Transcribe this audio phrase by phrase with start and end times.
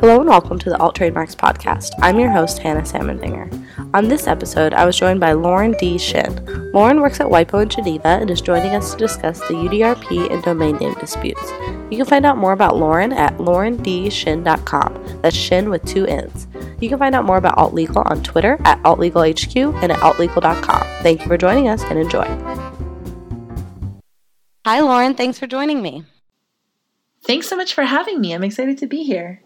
[0.00, 1.90] Hello and welcome to the Alt Trademarks Podcast.
[2.00, 3.92] I'm your host, Hannah Salmonfinger.
[3.94, 5.98] On this episode, I was joined by Lauren D.
[5.98, 6.70] Shinn.
[6.72, 10.40] Lauren works at WIPO in Geneva and is joining us to discuss the UDRP and
[10.44, 11.42] domain name disputes.
[11.90, 15.20] You can find out more about Lauren at laurendshinn.com.
[15.20, 16.46] That's Shinn with two N's.
[16.80, 21.02] You can find out more about Alt Legal on Twitter at AltLegalHQ and at altlegal.com.
[21.02, 22.24] Thank you for joining us and enjoy.
[24.64, 25.16] Hi, Lauren.
[25.16, 26.04] Thanks for joining me.
[27.24, 28.32] Thanks so much for having me.
[28.32, 29.42] I'm excited to be here.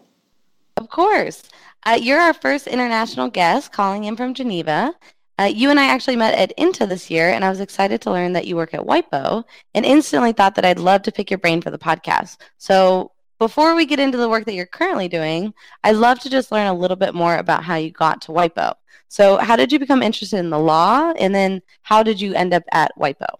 [0.83, 1.43] Of course.
[1.85, 4.93] Uh, you're our first international guest calling in from Geneva.
[5.39, 8.11] Uh, you and I actually met at INTA this year, and I was excited to
[8.11, 11.37] learn that you work at WIPO and instantly thought that I'd love to pick your
[11.37, 12.35] brain for the podcast.
[12.57, 15.53] So, before we get into the work that you're currently doing,
[15.85, 18.73] I'd love to just learn a little bit more about how you got to WIPO.
[19.07, 22.53] So, how did you become interested in the law, and then how did you end
[22.53, 23.39] up at WIPO?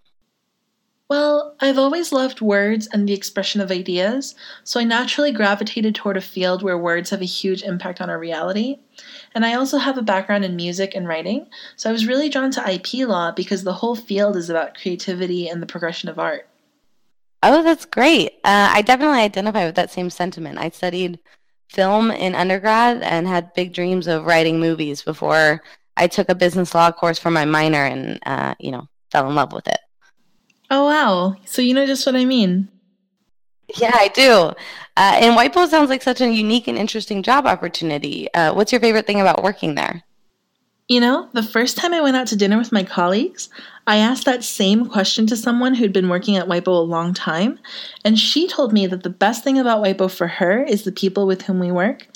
[1.13, 6.17] Well, I've always loved words and the expression of ideas, so I naturally gravitated toward
[6.17, 8.79] a field where words have a huge impact on our reality.
[9.35, 12.49] And I also have a background in music and writing, so I was really drawn
[12.49, 16.49] to IP law because the whole field is about creativity and the progression of art.
[17.43, 18.31] Oh, that's great.
[18.43, 20.57] Uh, I definitely identify with that same sentiment.
[20.57, 21.19] I studied
[21.69, 25.61] film in undergrad and had big dreams of writing movies before
[25.95, 29.35] I took a business law course for my minor and, uh, you know, fell in
[29.35, 29.77] love with it.
[30.75, 31.35] Oh, wow.
[31.45, 32.67] So you know just what I mean.
[33.77, 34.53] Yeah, I do.
[34.97, 38.33] Uh, and WIPO sounds like such a unique and interesting job opportunity.
[38.33, 40.03] Uh, what's your favorite thing about working there?
[40.87, 43.49] You know, the first time I went out to dinner with my colleagues,
[43.85, 47.59] I asked that same question to someone who'd been working at WIPO a long time,
[48.03, 51.27] and she told me that the best thing about WIPO for her is the people
[51.27, 52.07] with whom we work.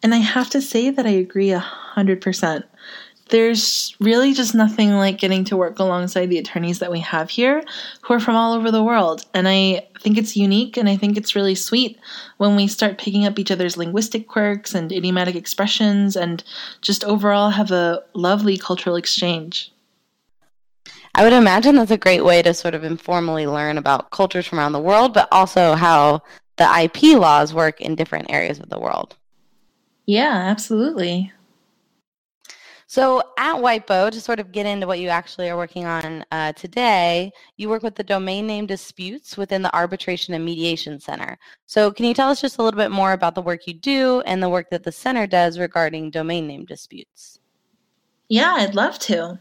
[0.00, 1.58] And I have to say that I agree a
[1.96, 2.62] 100%
[3.28, 7.62] there's really just nothing like getting to work alongside the attorneys that we have here
[8.02, 9.24] who are from all over the world.
[9.34, 11.98] And I think it's unique and I think it's really sweet
[12.36, 16.44] when we start picking up each other's linguistic quirks and idiomatic expressions and
[16.82, 19.72] just overall have a lovely cultural exchange.
[21.16, 24.58] I would imagine that's a great way to sort of informally learn about cultures from
[24.58, 26.22] around the world, but also how
[26.58, 29.16] the IP laws work in different areas of the world.
[30.04, 31.32] Yeah, absolutely.
[32.88, 36.52] So at WIPO, to sort of get into what you actually are working on uh,
[36.52, 41.36] today, you work with the domain name disputes within the Arbitration and Mediation Center.
[41.66, 44.20] So can you tell us just a little bit more about the work you do
[44.20, 47.40] and the work that the center does regarding domain name disputes?
[48.28, 49.40] Yeah, I'd love to.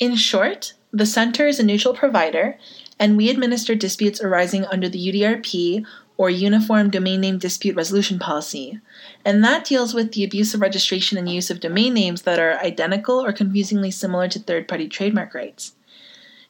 [0.00, 2.58] In short, the center is a neutral provider,
[2.98, 5.84] and we administer disputes arising under the UDRP
[6.18, 8.80] or Uniform Domain Name Dispute Resolution Policy,
[9.24, 12.58] and that deals with the abuse of registration and use of domain names that are
[12.58, 15.76] identical or confusingly similar to third party trademark rights.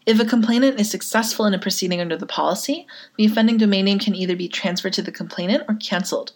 [0.06, 2.86] If a complainant is successful in a proceeding under the policy,
[3.18, 6.32] the offending domain name can either be transferred to the complainant or canceled.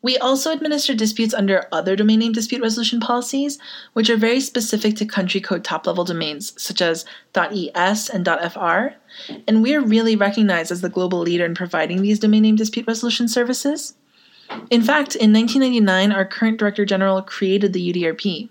[0.00, 3.58] We also administer disputes under other domain name dispute resolution policies,
[3.94, 7.04] which are very specific to country code top level domains, such as
[7.34, 8.94] .es and .fr,
[9.48, 13.26] and we're really recognized as the global leader in providing these domain name dispute resolution
[13.26, 13.94] services.
[14.70, 18.50] In fact, in 1999, our current Director General created the UDRP.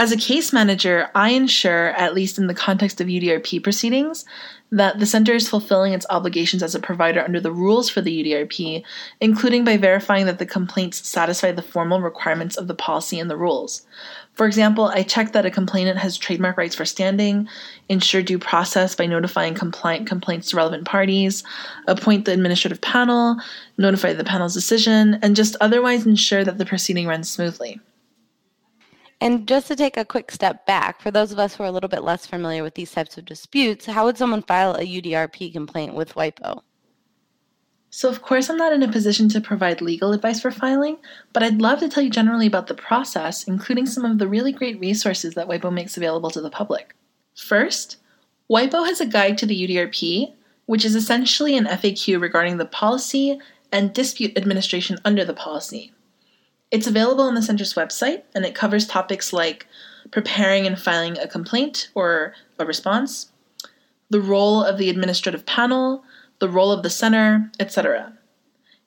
[0.00, 4.24] As a case manager, I ensure, at least in the context of UDRP proceedings,
[4.70, 8.22] that the center is fulfilling its obligations as a provider under the rules for the
[8.22, 8.84] UDRP,
[9.20, 13.36] including by verifying that the complaints satisfy the formal requirements of the policy and the
[13.36, 13.88] rules.
[14.34, 17.48] For example, I check that a complainant has trademark rights for standing,
[17.88, 21.42] ensure due process by notifying compliant complaints to relevant parties,
[21.88, 23.38] appoint the administrative panel,
[23.78, 27.80] notify the panel's decision, and just otherwise ensure that the proceeding runs smoothly.
[29.20, 31.72] And just to take a quick step back, for those of us who are a
[31.72, 35.52] little bit less familiar with these types of disputes, how would someone file a UDRP
[35.52, 36.62] complaint with WIPO?
[37.90, 40.98] So, of course, I'm not in a position to provide legal advice for filing,
[41.32, 44.52] but I'd love to tell you generally about the process, including some of the really
[44.52, 46.94] great resources that WIPO makes available to the public.
[47.34, 47.96] First,
[48.50, 50.34] WIPO has a guide to the UDRP,
[50.66, 53.40] which is essentially an FAQ regarding the policy
[53.72, 55.92] and dispute administration under the policy.
[56.70, 59.66] It's available on the center's website, and it covers topics like
[60.10, 63.32] preparing and filing a complaint or a response,
[64.10, 66.04] the role of the administrative panel,
[66.38, 68.12] the role of the center, etc.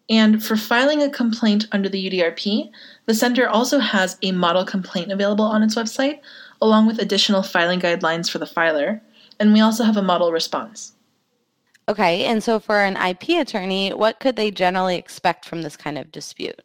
[0.10, 2.70] And for filing a complaint under the UDRP,
[3.06, 6.20] the center also has a model complaint available on its website,
[6.62, 9.02] along with additional filing guidelines for the filer,
[9.40, 10.94] and we also have a model response.
[11.90, 15.98] Okay, and so for an IP attorney, what could they generally expect from this kind
[15.98, 16.62] of dispute?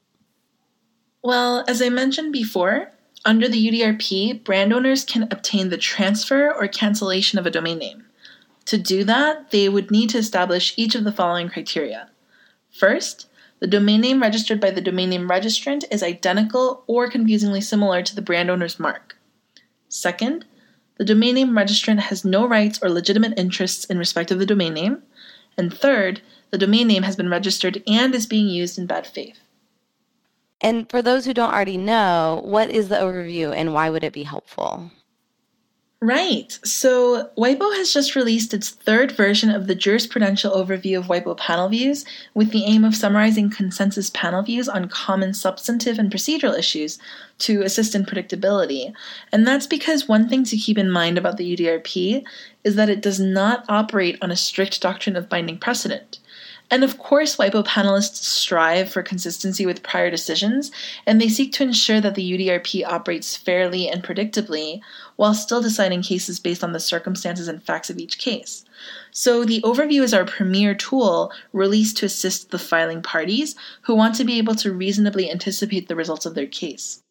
[1.22, 2.92] Well, as I mentioned before,
[3.24, 8.04] under the UDRP, brand owners can obtain the transfer or cancellation of a domain name.
[8.66, 12.10] To do that, they would need to establish each of the following criteria.
[12.70, 13.28] First,
[13.58, 18.14] the domain name registered by the domain name registrant is identical or confusingly similar to
[18.14, 19.16] the brand owner's mark.
[19.88, 20.44] Second,
[20.98, 24.74] the domain name registrant has no rights or legitimate interests in respect of the domain
[24.74, 25.02] name.
[25.56, 26.20] And third,
[26.50, 29.40] the domain name has been registered and is being used in bad faith.
[30.61, 34.12] And for those who don't already know, what is the overview and why would it
[34.12, 34.91] be helpful?
[36.03, 36.58] Right.
[36.62, 41.70] So WIPO has just released its third version of the jurisprudential overview of WIPO panel
[41.70, 42.05] views
[42.35, 46.99] with the aim of summarizing consensus panel views on common substantive and procedural issues
[47.38, 48.93] to assist in predictability.
[49.32, 52.25] And that's because one thing to keep in mind about the UDRP
[52.62, 56.19] is that it does not operate on a strict doctrine of binding precedent.
[56.68, 60.72] And of course, WIPO panelists strive for consistency with prior decisions,
[61.06, 64.80] and they seek to ensure that the UDRP operates fairly and predictably
[65.14, 68.64] while still deciding cases based on the circumstances and facts of each case.
[69.12, 74.16] So, the overview is our premier tool released to assist the filing parties who want
[74.16, 77.02] to be able to reasonably anticipate the results of their case.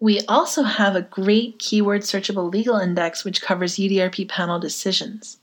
[0.00, 5.38] We also have a great keyword searchable legal index which covers UDRP panel decisions.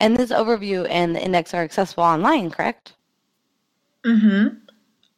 [0.00, 2.94] And this overview and the index are accessible online, correct?
[4.04, 4.56] Mm-hmm.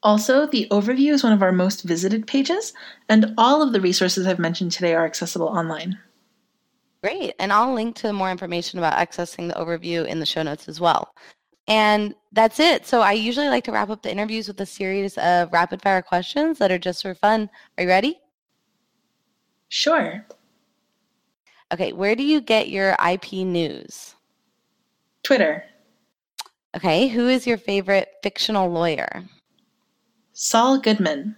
[0.03, 2.73] Also, the overview is one of our most visited pages,
[3.09, 5.99] and all of the resources I've mentioned today are accessible online.
[7.03, 7.35] Great.
[7.39, 10.81] And I'll link to more information about accessing the overview in the show notes as
[10.81, 11.15] well.
[11.67, 12.87] And that's it.
[12.87, 16.03] So I usually like to wrap up the interviews with a series of rapid fire
[16.03, 17.49] questions that are just for fun.
[17.77, 18.21] Are you ready?
[19.69, 20.27] Sure.
[21.73, 21.93] Okay.
[21.93, 24.15] Where do you get your IP news?
[25.23, 25.65] Twitter.
[26.77, 27.09] Okay.
[27.09, 29.25] Who is your favorite fictional lawyer?
[30.33, 31.37] Saul Goodman.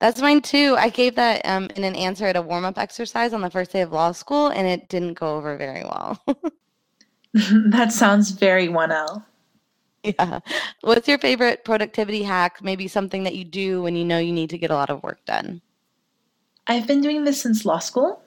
[0.00, 0.76] That's mine too.
[0.78, 3.72] I gave that um, in an answer at a warm up exercise on the first
[3.72, 6.22] day of law school, and it didn't go over very well.
[7.34, 9.24] that sounds very 1L.
[10.04, 10.40] Yeah.
[10.80, 12.62] What's your favorite productivity hack?
[12.62, 15.02] Maybe something that you do when you know you need to get a lot of
[15.02, 15.60] work done?
[16.66, 18.22] I've been doing this since law school.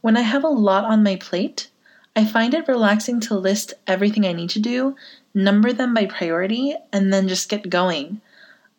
[0.00, 1.68] When I have a lot on my plate,
[2.14, 4.96] I find it relaxing to list everything I need to do,
[5.34, 8.20] number them by priority, and then just get going.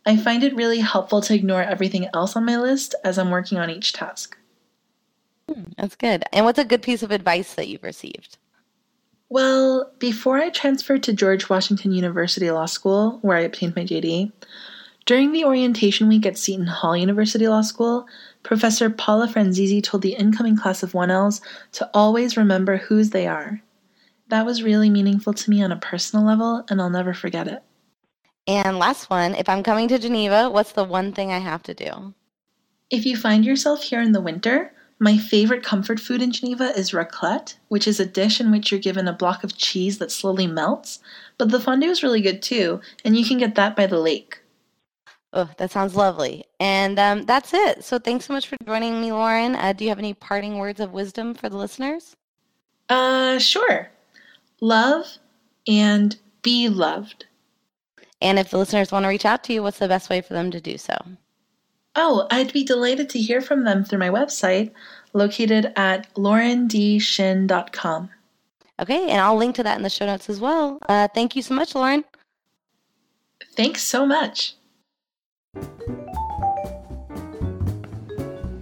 [0.05, 3.57] I find it really helpful to ignore everything else on my list as I'm working
[3.57, 4.37] on each task.
[5.49, 6.23] Hmm, that's good.
[6.31, 8.37] And what's a good piece of advice that you've received?
[9.29, 14.31] Well, before I transferred to George Washington University Law School, where I obtained my JD,
[15.05, 18.07] during the orientation week at Seton Hall University Law School,
[18.43, 21.41] Professor Paula Franzese told the incoming class of 1Ls
[21.73, 23.61] to always remember whose they are.
[24.29, 27.63] That was really meaningful to me on a personal level, and I'll never forget it.
[28.47, 31.73] And last one, if I'm coming to Geneva, what's the one thing I have to
[31.73, 32.13] do?
[32.89, 36.91] If you find yourself here in the winter, my favorite comfort food in Geneva is
[36.91, 40.47] raclette, which is a dish in which you're given a block of cheese that slowly
[40.47, 40.99] melts.
[41.37, 44.42] But the fondue is really good too, and you can get that by the lake.
[45.35, 46.45] Oh, that sounds lovely.
[46.59, 47.83] And um, that's it.
[47.83, 49.55] So thanks so much for joining me, Lauren.
[49.55, 52.15] Uh, do you have any parting words of wisdom for the listeners?
[52.87, 53.89] Uh, sure.
[54.61, 55.17] Love
[55.67, 57.25] and be loved.
[58.21, 60.33] And if the listeners want to reach out to you, what's the best way for
[60.33, 60.95] them to do so?
[61.95, 64.71] Oh, I'd be delighted to hear from them through my website
[65.13, 68.09] located at laurendshinn.com.
[68.79, 70.79] Okay, and I'll link to that in the show notes as well.
[70.89, 72.03] Uh, thank you so much, Lauren.
[73.55, 74.55] Thanks so much.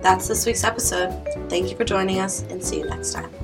[0.02, 1.12] That's this week's episode.
[1.50, 3.41] Thank you for joining us and see you next time.